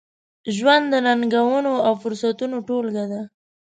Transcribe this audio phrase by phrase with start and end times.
[0.55, 3.21] ژوند د ننګونو، او فرصتونو ټولګه ده.